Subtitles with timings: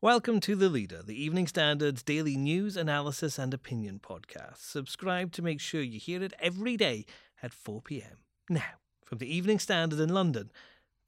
[0.00, 4.58] Welcome to The Leader, the Evening Standard's daily news, analysis, and opinion podcast.
[4.58, 7.04] Subscribe to make sure you hear it every day
[7.42, 8.18] at 4 pm.
[8.48, 10.52] Now, from the Evening Standard in London,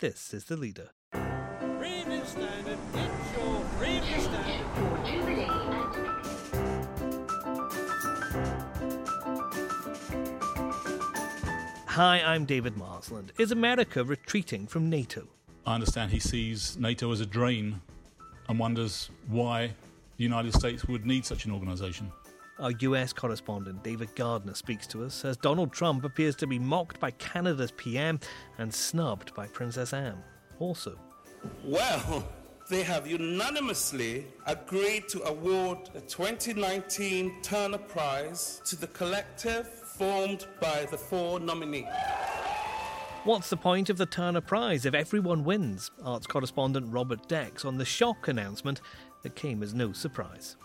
[0.01, 0.91] this is The Leader.
[1.15, 4.57] Evening Standard, it's your Evening Standard.
[11.87, 13.31] Hi, I'm David Marsland.
[13.39, 15.29] Is America retreating from NATO?
[15.65, 17.83] I understand he sees NATO as a drain
[18.51, 19.69] and wonders why
[20.17, 22.11] the United States would need such an organisation.
[22.59, 26.99] Our US correspondent David Gardner speaks to us as Donald Trump appears to be mocked
[26.99, 28.19] by Canada's PM
[28.59, 30.23] and snubbed by Princess Anne.
[30.59, 30.99] Also,
[31.65, 32.29] Well,
[32.69, 40.87] they have unanimously agreed to award the 2019 Turner Prize to the collective formed by
[40.91, 41.87] the four nominees.
[43.25, 45.91] What's the point of the Turner Prize if everyone wins?
[46.03, 48.81] Arts correspondent Robert Dex on the shock announcement
[49.23, 50.57] that came as no surprise.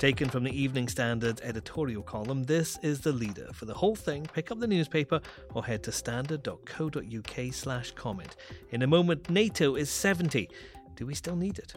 [0.00, 3.50] Taken from the Evening Standard editorial column, this is the leader.
[3.52, 5.20] For the whole thing, pick up the newspaper
[5.52, 8.34] or head to standard.co.uk slash comment.
[8.70, 10.48] In a moment, NATO is 70.
[10.96, 11.74] Do we still need it?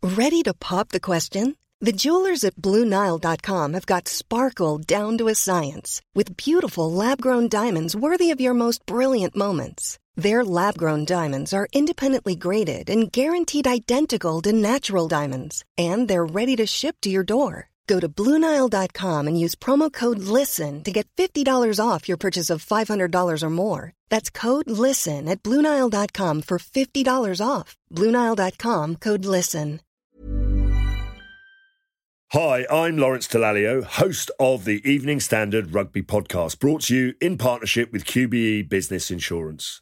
[0.00, 1.56] Ready to pop the question?
[1.80, 7.48] The jewelers at BlueNile.com have got sparkle down to a science with beautiful lab grown
[7.48, 9.98] diamonds worthy of your most brilliant moments.
[10.16, 16.26] Their lab grown diamonds are independently graded and guaranteed identical to natural diamonds, and they're
[16.26, 17.70] ready to ship to your door.
[17.86, 22.64] Go to BlueNile.com and use promo code LISTEN to get $50 off your purchase of
[22.64, 23.92] $500 or more.
[24.08, 27.76] That's code LISTEN at BlueNile.com for $50 off.
[27.90, 29.80] BlueNile.com code LISTEN.
[32.32, 37.36] Hi, I'm Lawrence Dallaglio, host of the Evening Standard Rugby Podcast, brought to you in
[37.36, 39.81] partnership with QBE Business Insurance.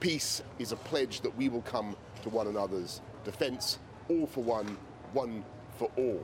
[0.00, 3.78] peace, is a pledge that we will come to one another's defence,
[4.08, 4.76] all for one,
[5.12, 5.44] one
[5.76, 6.22] for all.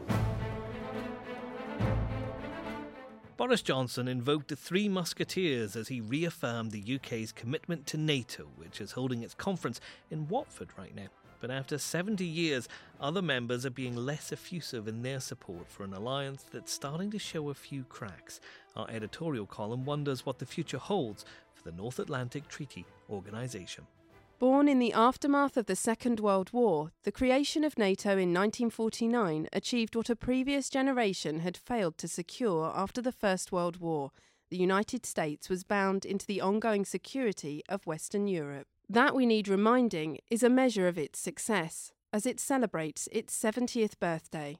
[3.36, 8.80] Boris Johnson invoked the Three Musketeers as he reaffirmed the UK's commitment to NATO, which
[8.80, 11.08] is holding its conference in Watford right now.
[11.44, 15.92] But after 70 years, other members are being less effusive in their support for an
[15.92, 18.40] alliance that's starting to show a few cracks.
[18.74, 23.86] Our editorial column wonders what the future holds for the North Atlantic Treaty Organisation.
[24.38, 29.46] Born in the aftermath of the Second World War, the creation of NATO in 1949
[29.52, 34.12] achieved what a previous generation had failed to secure after the First World War.
[34.48, 38.68] The United States was bound into the ongoing security of Western Europe.
[38.88, 43.98] That, we need reminding, is a measure of its success, as it celebrates its 70th
[43.98, 44.58] birthday.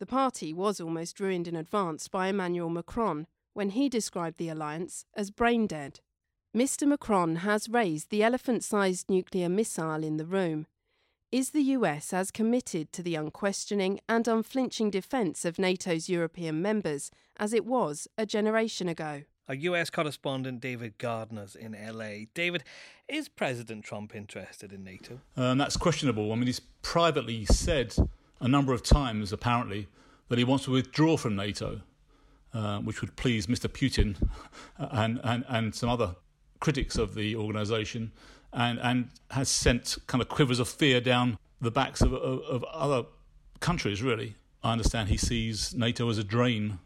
[0.00, 5.04] The party was almost ruined in advance by Emmanuel Macron when he described the alliance
[5.14, 6.00] as brain dead.
[6.56, 6.86] Mr.
[6.86, 10.66] Macron has raised the elephant sized nuclear missile in the room.
[11.32, 17.10] Is the US as committed to the unquestioning and unflinching defence of NATO's European members
[17.38, 19.24] as it was a generation ago?
[19.46, 22.26] Our US correspondent David Gardner's in LA.
[22.32, 22.64] David,
[23.08, 25.20] is President Trump interested in NATO?
[25.36, 26.32] Um, that's questionable.
[26.32, 27.94] I mean, he's privately said
[28.40, 29.86] a number of times, apparently,
[30.28, 31.82] that he wants to withdraw from NATO,
[32.54, 33.68] uh, which would please Mr.
[33.68, 34.16] Putin
[34.78, 36.16] and, and, and some other
[36.60, 38.12] critics of the organisation,
[38.54, 42.64] and, and has sent kind of quivers of fear down the backs of, of, of
[42.64, 43.04] other
[43.60, 44.36] countries, really.
[44.62, 46.78] I understand he sees NATO as a drain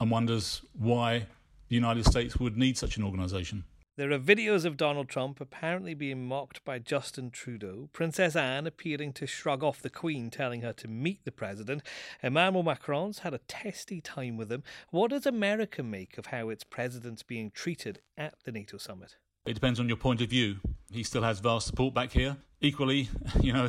[0.00, 1.26] and wonders why
[1.68, 3.64] the United States would need such an organisation.
[3.98, 9.12] There are videos of Donald Trump apparently being mocked by Justin Trudeau, Princess Anne appearing
[9.14, 11.82] to shrug off the Queen, telling her to meet the President.
[12.22, 14.62] Emmanuel Macron's had a testy time with him.
[14.90, 19.16] What does America make of how its president's being treated at the NATO summit?
[19.46, 20.58] It depends on your point of view.
[20.92, 22.36] He still has vast support back here.
[22.60, 23.08] Equally,
[23.40, 23.68] you know,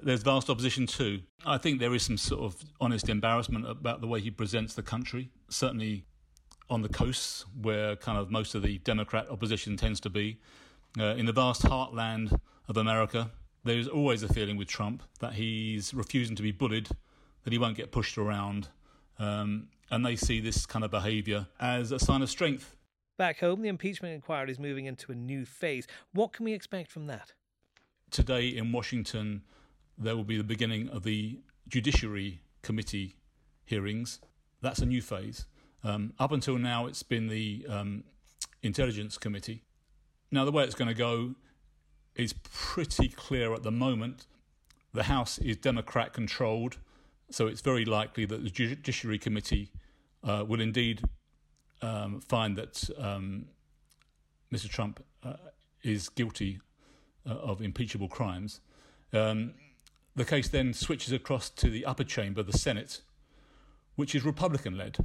[0.00, 1.22] there's vast opposition too.
[1.44, 4.82] I think there is some sort of honest embarrassment about the way he presents the
[4.82, 5.30] country.
[5.48, 6.04] Certainly
[6.68, 10.38] on the coasts, where kind of most of the Democrat opposition tends to be.
[10.98, 13.30] Uh, in the vast heartland of America,
[13.66, 16.88] There's always a feeling with Trump that he's refusing to be bullied,
[17.42, 18.68] that he won't get pushed around,
[19.18, 22.76] um, and they see this kind of behaviour as a sign of strength.
[23.18, 25.88] Back home, the impeachment inquiry is moving into a new phase.
[26.12, 27.32] What can we expect from that?
[28.12, 29.42] Today in Washington,
[29.98, 33.16] there will be the beginning of the Judiciary Committee
[33.64, 34.20] hearings.
[34.60, 35.46] That's a new phase.
[35.86, 38.02] Um, up until now, it's been the um,
[38.60, 39.62] Intelligence Committee.
[40.32, 41.36] Now, the way it's going to go
[42.16, 44.26] is pretty clear at the moment.
[44.92, 46.78] The House is Democrat controlled,
[47.30, 49.70] so it's very likely that the Judiciary Committee
[50.24, 51.02] uh, will indeed
[51.82, 53.46] um, find that um,
[54.52, 54.68] Mr.
[54.68, 55.34] Trump uh,
[55.84, 56.58] is guilty
[57.24, 58.60] uh, of impeachable crimes.
[59.12, 59.54] Um,
[60.16, 63.02] the case then switches across to the upper chamber, the Senate,
[63.94, 64.98] which is Republican led.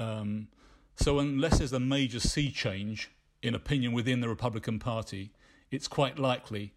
[0.00, 0.48] Um,
[0.96, 3.10] so, unless there's a major sea change
[3.42, 5.30] in opinion within the Republican Party,
[5.70, 6.72] it's quite likely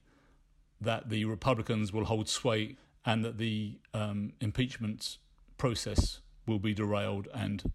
[0.79, 2.75] that the Republicans will hold sway
[3.05, 5.17] and that the um, impeachment
[5.57, 7.71] process will be derailed and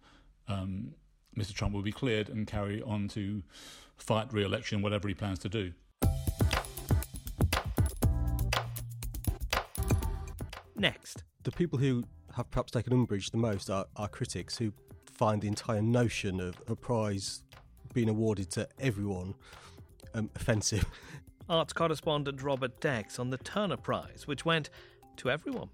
[0.47, 0.95] um,
[1.37, 1.55] Mr.
[1.55, 3.43] Trump will be cleared and carry on to
[3.97, 5.73] fight re election, whatever he plans to do.
[10.77, 11.25] Next.
[11.43, 12.05] The people who
[12.37, 14.73] have perhaps taken umbrage the most are, are critics who
[15.09, 17.43] find the entire notion of a prize
[17.95, 19.35] being awarded to everyone
[20.15, 20.85] um, offensive.
[21.49, 24.69] Arts correspondent Robert Dex on the Turner Prize, which went
[25.17, 25.71] to everyone.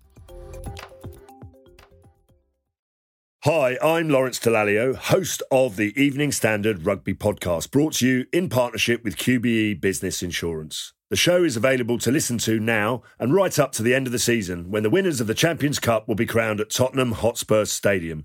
[3.45, 8.49] Hi, I'm Lawrence Dallaglio, host of the Evening Standard Rugby Podcast, brought to you in
[8.49, 10.95] partnership with QBE Business Insurance.
[11.11, 14.13] The show is available to listen to now and right up to the end of
[14.13, 17.67] the season when the winners of the Champions Cup will be crowned at Tottenham Hotspur
[17.67, 18.25] Stadium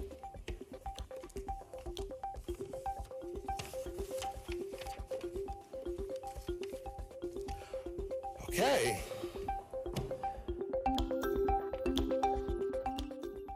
[8.53, 8.99] Okay.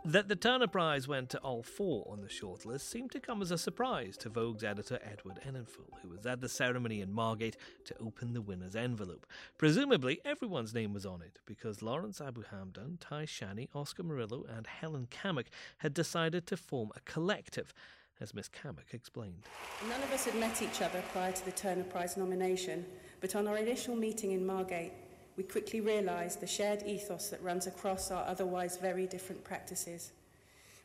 [0.06, 3.52] That the Turner Prize went to all four on the shortlist seemed to come as
[3.52, 7.96] a surprise to Vogue's editor Edward Enninful, who was at the ceremony in Margate to
[8.00, 9.26] open the winner's envelope.
[9.58, 14.66] Presumably, everyone's name was on it because Lawrence Abu Hamdan, Tai Shani, Oscar Murillo, and
[14.66, 15.48] Helen Cammock
[15.80, 17.74] had decided to form a collective,
[18.22, 19.44] as Miss Cammock explained.
[19.90, 22.86] None of us had met each other prior to the Turner Prize nomination,
[23.22, 24.94] but on our initial meeting in Margate,
[25.38, 30.14] we quickly realised the shared ethos that runs across our otherwise very different practices.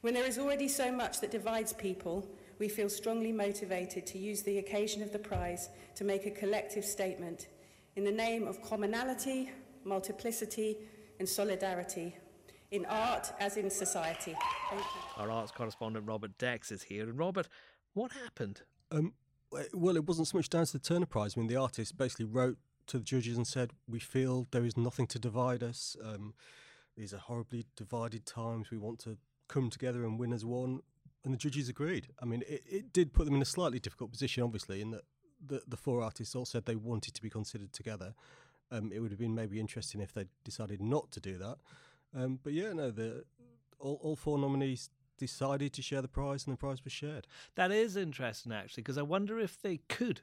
[0.01, 2.27] When there is already so much that divides people,
[2.59, 6.85] we feel strongly motivated to use the occasion of the prize to make a collective
[6.85, 7.47] statement
[7.97, 9.51] in the name of commonality,
[9.85, 10.77] multiplicity,
[11.19, 12.17] and solidarity,
[12.71, 14.37] in art as in society.
[14.71, 15.01] Thank you.
[15.17, 17.09] Our arts correspondent Robert Dex is here.
[17.09, 17.49] And Robert,
[17.95, 18.63] what happened?
[18.91, 19.15] Um,
[19.73, 21.35] well, it wasn't so much down to the Turner Prize.
[21.37, 24.77] I mean, the artist basically wrote to the judges and said, "We feel there is
[24.77, 25.97] nothing to divide us.
[26.03, 26.35] Um,
[26.97, 28.71] these are horribly divided times.
[28.71, 29.19] We want to
[29.49, 30.81] come together and win as one."
[31.25, 32.09] And the judges agreed.
[32.23, 35.03] I mean, it, it did put them in a slightly difficult position, obviously, in that
[35.45, 38.15] the the four artists all said they wanted to be considered together.
[38.71, 41.59] Um, it would have been maybe interesting if they decided not to do that.
[42.17, 43.25] Um, but yeah, no, the
[43.79, 47.27] all, all four nominees decided to share the prize, and the prize was shared.
[47.55, 50.23] That is interesting, actually, because I wonder if they could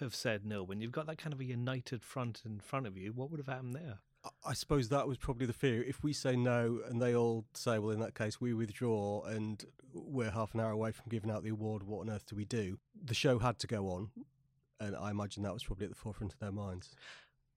[0.00, 2.96] have said no when you've got that kind of a united front in front of
[2.98, 3.12] you.
[3.12, 3.98] What would have happened there?
[4.24, 5.82] I- I suppose that was probably the fear.
[5.82, 9.64] If we say no and they all say, well, in that case, we withdraw and
[9.94, 12.44] we're half an hour away from giving out the award, what on earth do we
[12.44, 12.78] do?
[13.02, 14.10] The show had to go on.
[14.80, 16.94] And I imagine that was probably at the forefront of their minds.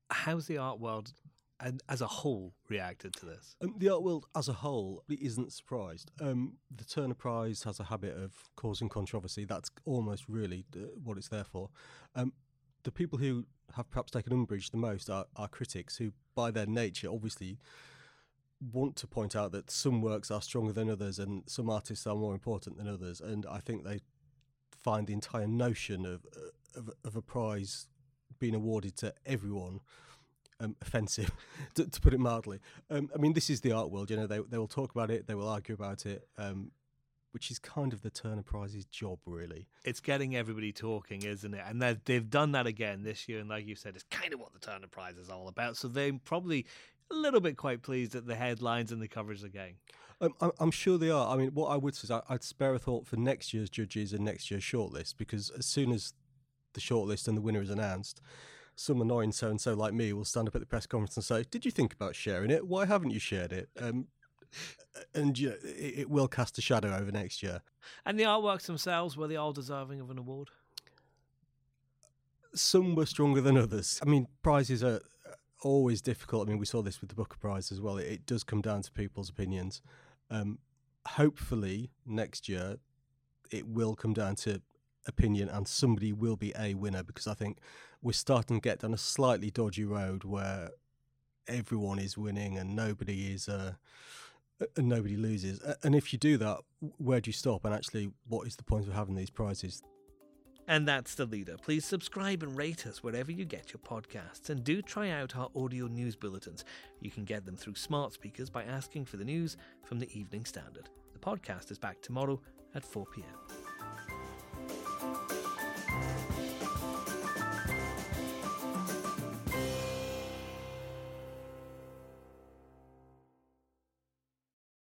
[0.10, 1.12] How's the art world
[1.60, 3.56] and as a whole reacted to this?
[3.62, 6.12] Um, the art world as a whole isn't surprised.
[6.22, 9.46] Um, the Turner Prize has a habit of causing controversy.
[9.46, 11.70] That's almost really uh, what it's there for.
[12.16, 12.34] Um,
[12.84, 16.66] the people who have perhaps taken umbrage the most are, are critics who, by their
[16.66, 17.58] nature, obviously
[18.72, 22.16] want to point out that some works are stronger than others and some artists are
[22.16, 23.22] more important than others.
[23.22, 24.00] And I think they
[24.84, 27.88] find the entire notion of, uh, of, of a prize
[28.40, 29.82] being awarded to everyone
[30.60, 31.32] um, offensive,
[31.76, 32.60] to, to put it mildly.
[32.90, 34.10] Um, I mean, this is the art world.
[34.10, 36.72] You know, they they will talk about it, they will argue about it, um,
[37.32, 39.68] which is kind of the Turner Prize's job, really.
[39.84, 41.62] It's getting everybody talking, isn't it?
[41.68, 43.40] And they've, they've done that again this year.
[43.40, 45.78] And like you said, it's kind of what the Turner Prize is all about.
[45.78, 46.66] So they're probably
[47.12, 49.76] a little bit quite pleased at the headlines and the coverage again.
[50.22, 51.34] Um, I'm, I'm sure they are.
[51.34, 54.12] I mean, what I would say is I'd spare a thought for next year's judges
[54.14, 56.14] and next year's shortlist because as soon as
[56.74, 58.22] the shortlist and the winner is announced,
[58.80, 61.24] some annoying so and so like me will stand up at the press conference and
[61.24, 62.66] say, "Did you think about sharing it?
[62.66, 64.08] Why haven't you shared it?" Um,
[65.14, 67.62] and you know, it, it will cast a shadow over next year.
[68.06, 70.50] And the artworks themselves were they all deserving of an award?
[72.56, 74.00] Some were stronger than others.
[74.02, 75.02] I mean, prizes are
[75.62, 76.48] always difficult.
[76.48, 77.98] I mean, we saw this with the Booker Prize as well.
[77.98, 79.82] It, it does come down to people's opinions.
[80.32, 80.60] Um,
[81.06, 82.78] hopefully, next year
[83.52, 84.62] it will come down to
[85.10, 87.58] opinion and somebody will be a winner because I think
[88.02, 90.70] we're starting to get down a slightly dodgy road where
[91.48, 93.74] everyone is winning and nobody is uh,
[94.78, 95.62] and nobody loses.
[95.84, 96.60] And if you do that,
[96.98, 97.66] where do you stop?
[97.66, 99.84] And actually, what is the point of having these prizes?
[100.68, 101.56] And that's the leader.
[101.60, 104.52] Please subscribe and rate us wherever you get your podcasts.
[104.52, 106.64] And do try out our audio news bulletins.
[107.02, 110.46] You can get them through smart speakers by asking for the news from the Evening
[110.46, 110.90] Standard.
[111.14, 112.40] The podcast is back tomorrow
[112.76, 113.69] at 4 pm.